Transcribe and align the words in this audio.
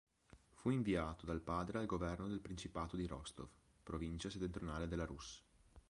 Fu 0.55 0.71
inviato 0.71 1.27
dal 1.27 1.41
padre 1.41 1.77
al 1.77 1.85
Governo 1.85 2.27
del 2.27 2.39
principato 2.39 2.95
di 2.97 3.05
Rostov, 3.05 3.49
provincia 3.83 4.31
settentrionale 4.31 4.87
della 4.87 5.05
Rus'. 5.05 5.43